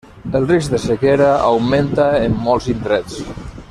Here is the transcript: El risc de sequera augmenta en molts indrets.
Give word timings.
El 0.37 0.47
risc 0.51 0.71
de 0.75 0.79
sequera 0.85 1.29
augmenta 1.51 2.11
en 2.29 2.43
molts 2.49 2.75
indrets. 2.77 3.21